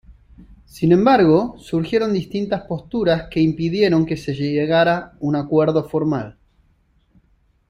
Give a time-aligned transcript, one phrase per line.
[0.65, 6.39] Sin embargo, surgieron distintas posturas que impidieron que se llegara un acuerdo formal.